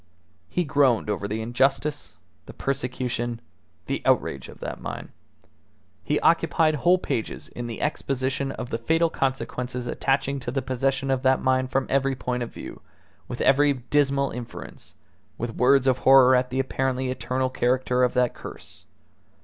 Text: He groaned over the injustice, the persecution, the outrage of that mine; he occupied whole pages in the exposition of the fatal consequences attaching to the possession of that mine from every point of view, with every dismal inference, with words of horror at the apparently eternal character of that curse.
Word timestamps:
He 0.49 0.63
groaned 0.63 1.11
over 1.11 1.27
the 1.27 1.43
injustice, 1.43 2.15
the 2.47 2.53
persecution, 2.55 3.39
the 3.85 4.01
outrage 4.03 4.49
of 4.49 4.59
that 4.59 4.81
mine; 4.81 5.11
he 6.03 6.19
occupied 6.21 6.73
whole 6.73 6.97
pages 6.97 7.49
in 7.49 7.67
the 7.67 7.81
exposition 7.83 8.51
of 8.53 8.71
the 8.71 8.79
fatal 8.79 9.11
consequences 9.11 9.85
attaching 9.85 10.39
to 10.39 10.49
the 10.49 10.63
possession 10.63 11.11
of 11.11 11.21
that 11.21 11.39
mine 11.39 11.67
from 11.67 11.85
every 11.87 12.15
point 12.15 12.41
of 12.41 12.51
view, 12.51 12.81
with 13.27 13.41
every 13.41 13.73
dismal 13.73 14.31
inference, 14.31 14.95
with 15.37 15.53
words 15.53 15.85
of 15.85 15.99
horror 15.99 16.33
at 16.35 16.49
the 16.49 16.59
apparently 16.59 17.11
eternal 17.11 17.51
character 17.51 18.01
of 18.03 18.15
that 18.15 18.33
curse. 18.33 18.87